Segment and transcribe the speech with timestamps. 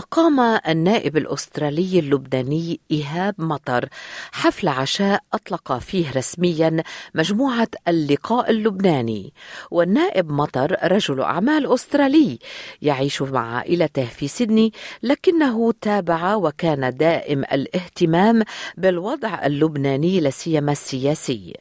[0.00, 3.88] أقام النائب الأسترالي اللبناني إيهاب مطر
[4.32, 6.82] حفل عشاء أطلق فيه رسميا
[7.14, 9.32] مجموعة اللقاء اللبناني.
[9.70, 12.38] والنائب مطر رجل أعمال أسترالي
[12.82, 18.42] يعيش مع عائلته في سيدني لكنه تابع وكان دائم الاهتمام
[18.76, 21.54] بالوضع اللبناني لسيما السياسي.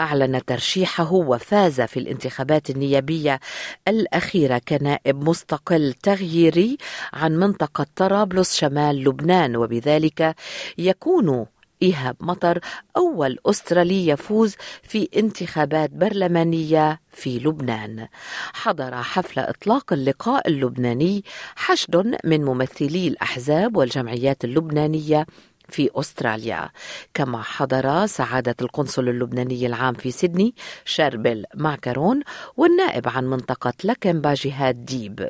[0.00, 3.40] أعلن ترشيحه وفاز في الانتخابات النيابية
[3.88, 6.76] الأخيرة كنائب مستقل تغييري
[7.12, 10.34] عن منطقة طرابلس شمال لبنان وبذلك
[10.78, 11.46] يكون
[11.82, 12.58] إيهاب مطر
[12.96, 18.08] أول أسترالي يفوز في انتخابات برلمانية في لبنان.
[18.54, 21.24] حضر حفل إطلاق اللقاء اللبناني
[21.56, 25.26] حشد من ممثلي الأحزاب والجمعيات اللبنانية
[25.72, 26.70] في أستراليا.
[27.14, 32.20] كما حضر سعادة القنصل اللبناني العام في سيدني شربل معكرون
[32.56, 35.28] والنائب عن منطقة لكنبا جهاد ديب.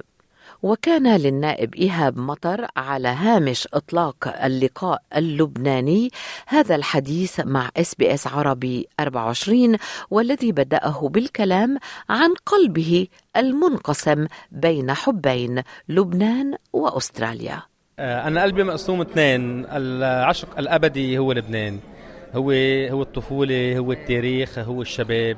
[0.62, 6.10] وكان للنائب إيهاب مطر على هامش إطلاق اللقاء اللبناني
[6.46, 9.76] هذا الحديث مع SBS عربي 24
[10.10, 13.06] والذي بدأه بالكلام عن قلبه
[13.36, 17.71] المنقسم بين حبين لبنان وأستراليا.
[17.98, 19.66] أنا قلبي مقسوم اثنين.
[19.66, 21.78] العشق الأبدي هو لبنان.
[22.34, 22.50] هو
[22.90, 25.36] هو الطفولة هو التاريخ هو الشباب.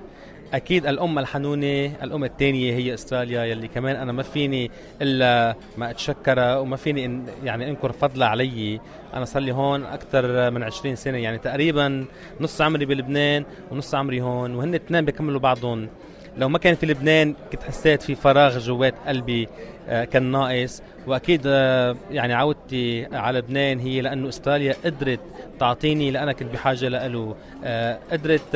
[0.53, 4.71] أكيد الأم الحنونة الأم الثانية هي أستراليا يلي كمان أنا ما فيني
[5.03, 8.81] إلا ما أتشكرها وما فيني إن يعني أنكر فضلها علي.
[9.15, 12.05] أنا صار لي هون أكثر من 20 سنة يعني تقريبا
[12.41, 15.89] نص عمري بلبنان ونص عمري هون وهن الاثنين بيكملوا بعضهم.
[16.37, 19.49] لو ما كان في لبنان كنت حسيت في فراغ جوات قلبي
[19.89, 20.83] آه، كان ناقص.
[21.07, 25.21] وأكيد آه، يعني عودتي على لبنان هي لأنه إستراليا قدرت
[25.61, 28.55] تعطيني اللي أنا كنت بحاجة له آه، قدرت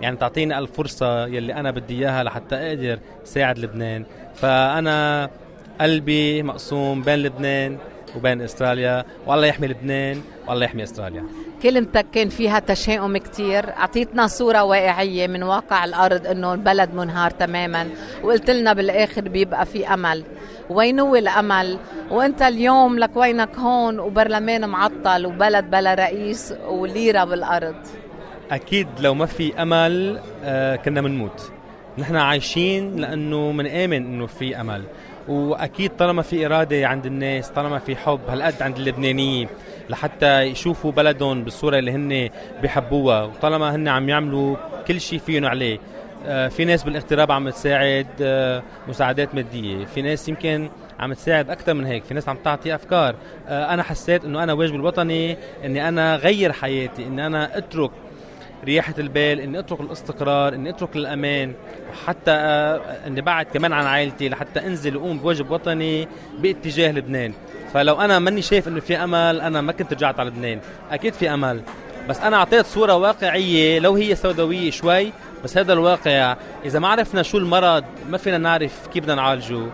[0.00, 4.04] يعني تعطيني الفرصة يلي أنا بدي إياها لحتى أقدر ساعد لبنان.
[4.34, 5.30] فأنا
[5.80, 7.78] قلبي مقسوم بين لبنان
[8.16, 9.04] وبين إستراليا.
[9.26, 11.24] والله يحمي لبنان والله يحمي إستراليا.
[11.62, 13.70] كلمتك كان فيها تشاؤم كتير.
[13.70, 17.88] أعطيتنا صورة واقعية من واقع الأرض أنه البلد منهار تماما
[18.22, 20.24] وقلت لنا بالآخر بيبقى في أمل.
[20.70, 21.78] وين هو الأمل؟
[22.10, 27.76] وأنت اليوم لك وينك هون؟ وبرلمان معطل وبلد بلا رئيس وليرة بالأرض.
[28.50, 31.52] أكيد لو ما في أمل آه كنا بنموت.
[31.98, 34.82] نحن عايشين لأنه منآمن أنه في أمل.
[35.28, 39.48] وأكيد طالما في إرادة عند الناس طالما في حب هالقد عند اللبنانيين
[39.90, 42.28] لحتى يشوفوا بلدهم بالصورة اللي هن
[42.62, 44.56] بحبوها وطالما هن عم يعملوا
[44.88, 45.78] كل شيء فيهم عليه.
[46.26, 51.74] آه، في ناس بالاغتراب عم تساعد آه، مساعدات مادية في ناس يمكن عم تساعد أكثر
[51.74, 53.14] من هيك في ناس عم تعطي أفكار.
[53.48, 57.90] آه، أنا حسيت إنه أنا واجبي الوطني إني أنا غير حياتي إني أنا أترك
[58.64, 61.52] رياحة البال إني أترك الاستقرار إني أترك الأمان
[61.90, 62.30] وحتى
[63.06, 66.08] إني بعد كمان عن عائلتي لحتى أنزل واقوم بواجب وطني
[66.38, 67.32] باتجاه لبنان.
[67.74, 70.60] فلو أنا ماني شايف إنه في أمل أنا ما كنت رجعت على لبنان.
[70.90, 71.62] أكيد في أمل.
[72.08, 75.12] بس أنا أعطيت صورة واقعية لو هي سوداوية شوي
[75.44, 76.36] بس هذا الواقع.
[76.64, 79.66] إذا ما عرفنا شو المرض ما فينا نعرف كيف بدنا نعالجه.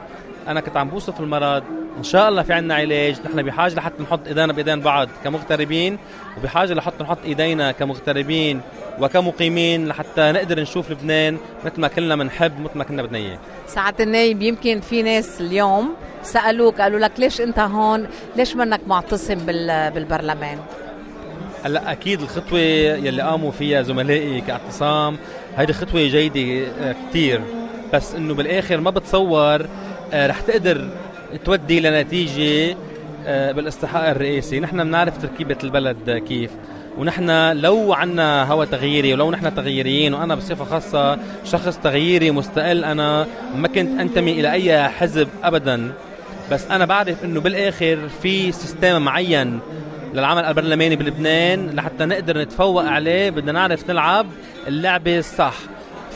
[0.49, 1.63] أنا كنت عم بوصف المرض
[1.99, 3.17] إن شاء الله في عنا علاج.
[3.25, 5.99] نحن بحاجة لحتى نحط إيدينا بإيدين بعض كمغتربين
[6.39, 8.61] وبحاجة لحتى نحط إيدينا كمغتربين
[9.01, 13.39] وكمقيمين لحتى نقدر نشوف لبنان مثل ما كلنا بنحب مثل ما كنا بدنا إياه.
[13.67, 19.35] ساعة النايب يمكن في ناس اليوم سألوك قالوا لك ليش أنت هون؟ ليش منك معتصم
[19.95, 20.59] بالبرلمان؟
[21.65, 25.17] هلأ أكيد الخطوة يلي قاموا فيها زملائي كاعتصام
[25.57, 27.41] هيدي خطوة جيدة آه، كثير
[27.93, 29.67] بس إنه بالآخر ما بتصور
[30.13, 30.89] آه، رح تقدر
[31.45, 32.77] تودي لنتيجة
[33.27, 36.51] آه، بالاستحقاق الرئاسي نحن بنعرف تركيبة البلد كيف.
[36.99, 43.27] ونحن لو عنا هوا تغييري ولو نحن تغييريين وأنا بصفة خاصة شخص تغييري مستقل أنا
[43.57, 45.93] ما كنت أنتمي إلى أي حزب ابدا.
[46.51, 49.61] بس أنا بعرف إنه بالآخر في سيستم معين
[50.15, 53.31] للعمل البرلماني بلبنان لحتى نقدر نتفوق عليه.
[53.31, 54.27] بدنا نعرف نلعب
[54.69, 55.55] اللعبة الصح.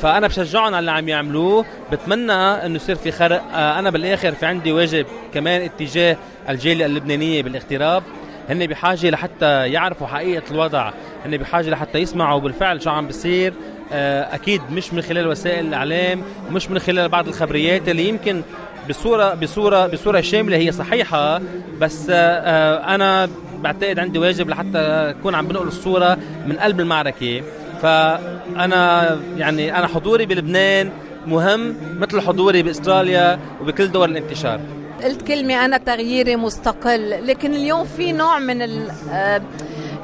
[0.02, 1.64] فأنا بشجعهم على اللي عم يعملوه.
[1.92, 3.42] بتمنى إنه يصير في خرق.
[3.54, 6.16] آه، أنا بالآخر في عندي واجب كمان اتجاه
[6.48, 8.02] الجالية اللبنانية بالاغتراب.
[8.48, 10.90] هن بحاجة لحتى يعرفوا حقيقة الوضع.
[11.26, 13.52] هن بحاجة لحتى يسمعوا بالفعل شو عم بيصير
[13.92, 18.42] آه، أكيد مش من خلال وسائل الإعلام ومش من خلال بعض الخبريات اللي يمكن
[18.88, 21.40] بصوره بصوره بصورة شاملة هي صحيحة.
[21.80, 23.28] بس آه، أنا
[23.60, 27.42] بعتقد عندي واجب لحتى أكون عم بنقل الصورة من قلب المعركة.
[27.82, 30.90] فأنا يعني أنا حضوري بلبنان
[31.26, 34.60] مهم مثل حضوري بأستراليا وبكل دول الانتشار.
[35.04, 39.42] قلت كلمة أنا تغييري مستقل لكن اليوم في نوع من ال آه،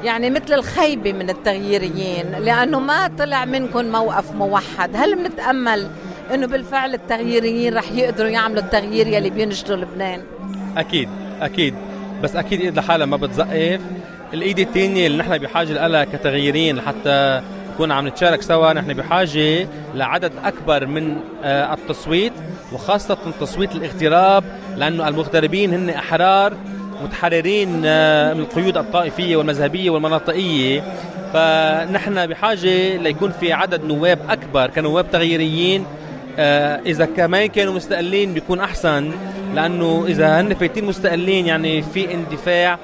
[0.03, 4.95] يعني مثل الخيبة من التغييريين لأنه ما طلع منكم موقف موحد.
[4.95, 5.87] هل بنتأمل
[6.33, 10.21] أنه بالفعل التغييريين رح يقدروا يعملوا التغيير يلي بينشروا لبنان؟
[10.77, 11.09] أكيد
[11.41, 11.75] أكيد.
[12.23, 13.81] بس أكيد إيد لحالها ما بتزقف.
[14.33, 17.41] الإيد الثانية اللي نحن بحاجة لها كتغييرين لحتى
[17.73, 18.73] نكون عم نتشارك سوا.
[18.73, 22.33] نحن بحاجة لعدد أكبر من آه، التصويت
[22.73, 24.43] وخاصة تصويت الاغتراب
[24.77, 26.53] لأنه المغتربين هن أحرار
[27.03, 30.83] متحررين آه، من القيود الطائفية والمذهبية والمناطقية.
[31.33, 35.85] فنحن بحاجة ليكون في عدد نواب أكبر كنواب تغييريين.
[36.39, 39.11] آه، إذا كمان كانوا مستقلين بيكون أحسن
[39.55, 42.79] لأنه إذا هن فايتين مستقلين يعني في اندفاع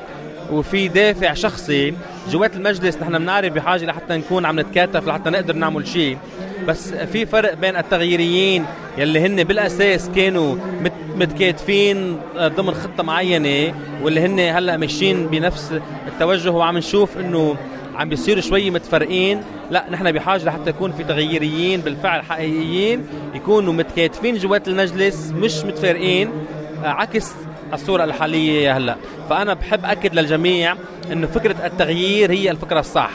[0.52, 1.94] وفي دافع شخصي
[2.30, 6.18] جوات المجلس نحن بنعرف بحاجة لحتى نكون عم نتكاتف لحتى نقدر نعمل شيء
[6.68, 8.66] بس في فرق بين التغييريين
[8.98, 10.56] يلي هن بالأساس كانوا
[11.16, 13.74] متكاتفين ضمن خطة معينة
[14.04, 15.74] واللي هن هلأ ماشيين بنفس
[16.08, 17.56] التوجه وعم نشوف إنه
[17.96, 19.42] عم بيصيروا شوي متفرقين.
[19.72, 23.06] لأ نحن بحاجة لحتى يكون في تغييريين بالفعل حقيقيين
[23.36, 26.30] يكونوا متكاتفين جوات المجلس مش متفارقين
[26.84, 27.32] عكس
[27.74, 28.96] الصورة الحالية هلأ.
[29.30, 30.76] فأنا بحب أكد للجميع
[31.12, 33.12] أنه فكرة التغيير هي الفكرة الصح.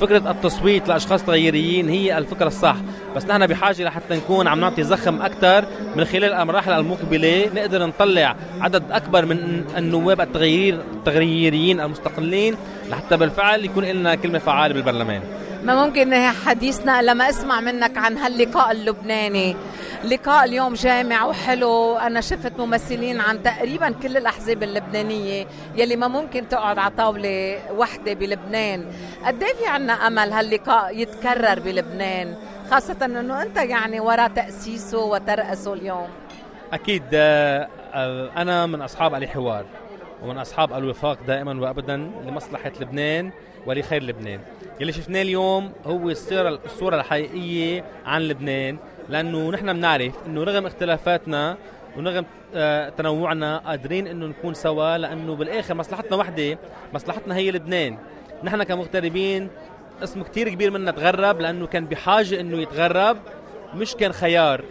[0.00, 2.76] فكرة التصويت لأشخاص تغييريين هي الفكرة الصح.
[3.16, 5.64] بس نحن بحاجة لحتى نكون عم نعطي زخم أكثر
[5.96, 12.54] من خلال المراحل المقبلة نقدر نطلع عدد أكبر من النواب التغيير التغييريين المستقلين
[12.90, 15.20] لحتى بالفعل يكون لنا كلمة فعالة بالبرلمان.
[15.66, 16.14] ما ممكن
[16.46, 19.56] حديثنا لما أسمع منك عن هاللقاء اللبناني.
[20.04, 21.96] لقاء اليوم جامع وحلو.
[21.96, 25.46] أنا شفت ممثلين عن تقريبا كل الأحزاب اللبنانية
[25.76, 28.86] يلي ما ممكن تقعد على طاولة وحدة بلبنان.
[29.24, 32.34] قد إيه في عنا أمل هاللقاء يتكرر بلبنان؟
[32.70, 36.08] خاصة إنه أنت يعني وراء تأسيسه وترأسه اليوم.
[36.72, 39.64] أكيد آه، آه، أنا من أصحاب الحوار
[40.22, 43.30] ومن أصحاب ألوفاق دائما وابدا لمصلحة لبنان.
[43.66, 44.40] ولخير لبنان.
[44.80, 48.76] يلي شفناه اليوم هو الصورة الصورة الحقيقية عن لبنان
[49.08, 51.56] لأنه نحن بنعرف إنه رغم اختلافاتنا
[51.96, 52.24] ورغم
[52.54, 56.58] آه، تنوعنا قادرين إنه نكون سوا لأنه بالآخر مصلحتنا وحدة
[56.94, 57.98] مصلحتنا هي لبنان.
[58.44, 59.48] نحن كمغتربين
[60.02, 63.16] اسم كتير كبير منا تغرب لأنه كان بحاجة إنه يتغرب
[63.74, 64.64] مش كان خيار.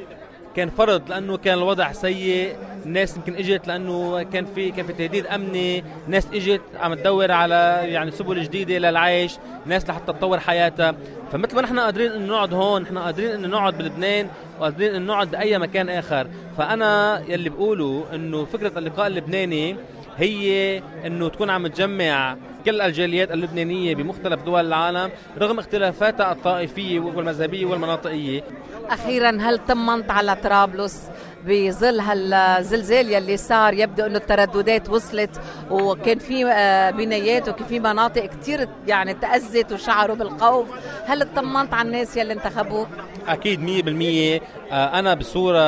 [0.56, 2.56] كان فرض لأنه كان الوضع سيء
[2.86, 7.80] الناس يمكن إجت لأنه كان في كان في تهديد أمني ناس إجت عم تدور على
[7.84, 10.96] يعني سبل جديدة للعيش ناس لحتى تطور حياتها.
[11.32, 14.28] فمثل ما نحن قادرين إنه نقعد هون نحن قادرين إنه نقعد بلبنان
[14.60, 16.28] وقادرين إنه نقعد بأي مكان آخر.
[16.58, 19.76] فأنا يلي بقوله إنه فكرة اللقاء اللبناني
[20.18, 25.10] هي إنه تكون عم تجمع كل الجاليات اللبنانية بمختلف دول العالم
[25.42, 28.44] رغم اختلافاتها الطائفية والمذهبية والمناطقية.
[28.90, 31.10] أخيرا هل طمنت على طرابلس
[31.46, 35.42] بظل هالزلزال يلي صار؟ يبدو إنه الترددات وصلت
[35.72, 40.68] وكان في آه، بنايات وكان في مناطق كثير يعني تأذت وشعروا بالخوف.
[41.06, 42.88] هل اطمنت على الناس يلي انتخبوك
[43.28, 44.42] أكيد 100%
[44.72, 45.60] آه، أنا بصورة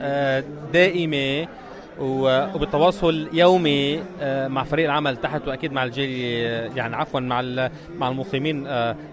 [0.00, 1.48] آه، دائمة
[1.98, 6.46] وبالتواصل يومي مع فريق العمل تحت وأكيد مع الجاليه
[6.76, 7.42] يعني عفوا مع
[7.98, 8.66] مع المقيمين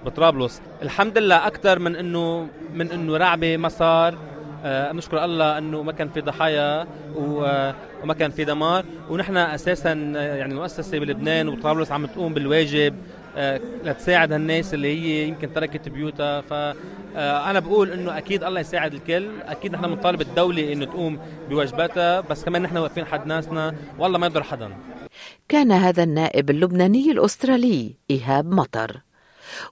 [0.05, 0.61] بطرابلس.
[0.81, 4.15] الحمد لله أكثر من انه من إنه رعبة ما صار.
[4.65, 8.85] آه نشكر الله إنه ما كان في ضحايا وما كان في دمار.
[9.09, 12.93] ونحن أساسا يعني المؤسسة بلبنان وطرابلس عم تقوم بالواجب.
[12.93, 13.18] آه
[13.83, 16.41] لتساعد هالناس اللي هي يمكن تركت بيوتها.
[16.41, 19.29] فانا آه بقول إنه أكيد الله يساعد الكل.
[19.41, 21.19] أكيد نحن بنطالب الدولة إنه تقوم
[21.49, 23.75] بواجباتها بس كمان نحن واقفين حد ناسنا.
[23.99, 24.77] والله ما يضر حدا.
[25.47, 29.01] كان هذا النائب اللبناني الأسترالي إيهاب مطر.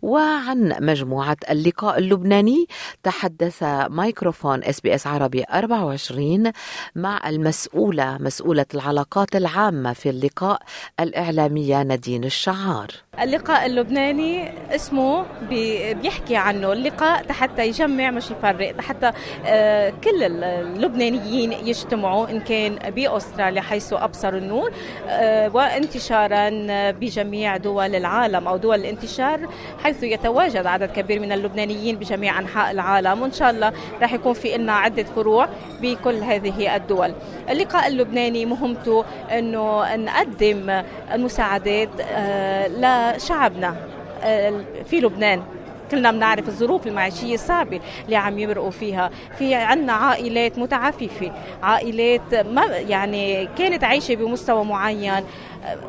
[0.02, 2.68] وعن مجموعة اللقاء اللبناني
[3.04, 6.52] تحدث ميكروفون SBS عربي 24
[6.96, 10.62] مع المسؤولة مسؤولة العلاقات العامة في اللقاء
[11.00, 12.88] الإعلامية نادين الشعار.
[13.21, 16.74] اللقاء اللبناني اسمه بيحكي عنه.
[16.74, 19.12] اللقاء حتى يجمع مش يفرق حتى
[19.45, 24.71] آه، كل اللبنانيين يجتمعوا إن كان بأستراليا حيث أبصروا النور
[25.09, 26.50] آه، وانتشارا
[26.91, 29.39] بجميع دول العالم أو دول الانتشار
[29.83, 33.21] حيث يتواجد عدد كبير من اللبنانيين بجميع أنحاء العالم.
[33.21, 35.50] وإن شاء الله راح يكون في لنا عدة فروع
[35.81, 37.13] بكل هذه الدول.
[37.50, 40.83] اللقاء اللبناني مهمته أنه نقدم
[41.13, 42.67] المساعدات آه،
[43.16, 43.76] لشعبنا
[44.24, 45.44] آه، في لبنان.
[45.92, 49.12] كلنا بنعرف الظروف المعيشية الصعبة اللي عم يمرقوا فيها.
[49.38, 51.32] في عنا عائلات متعففة
[51.64, 55.24] عائلات ما يعني كانت عايشة بمستوى معين.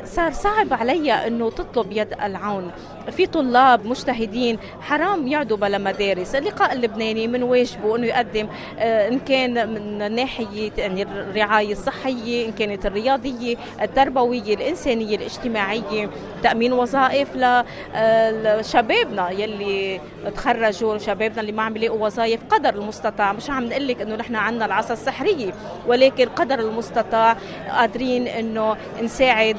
[0.05, 2.71] صار صعب علي إنه تطلب يد العون.
[3.11, 6.35] في طلاب مجتهدين حرام يعدوا بلا مدارس.
[6.35, 8.47] اللقاء اللبناني من واجبه إنه يقدم
[8.79, 16.09] آه، إن كان من ناحية يعني الرعاية الصحية إن كانت الرياضية التربوية الإنسانية الاجتماعية
[16.43, 20.01] تأمين وظائف لشبابنا آه، يلي
[20.35, 23.33] تخرجوا شبابنا اللي ما عم يلاقوا وظائف قدر المستطاع.
[23.33, 25.53] مش عم نقول لك إنه نحن عندنا العصا السحرية
[25.87, 27.37] ولكن قدر المستطاع
[27.69, 29.57] قادرين إنه نساعد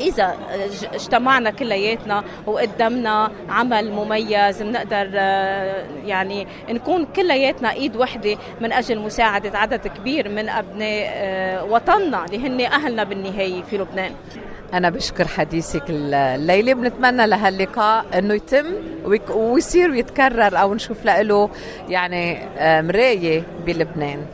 [0.00, 0.36] إذا
[0.94, 9.58] اجتمعنا كلياتنا وقدمنا عمل مميز بنقدر آه، يعني نكون كلياتنا إيد وحدة من أجل مساعدة
[9.58, 14.12] عدد كبير من أبناء آه، وطننا اللي هن أهلنا بالنهاية في لبنان.
[14.74, 18.66] أنا بشكر حديثك الليلة بنتمنى لهاللقاء إنه يتم
[19.34, 21.50] ويصير ويتكرر أو نشوف له
[21.88, 24.26] يعني آه، مراية بلبنان.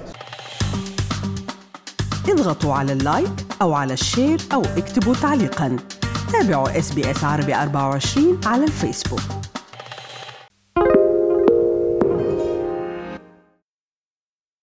[2.28, 5.76] اضغطوا على ال like أو على ال share أو اكتبوا تعليقا.
[6.32, 6.90] تابعوا SBS
[7.24, 9.47] عربي 24 على الفيسبوك.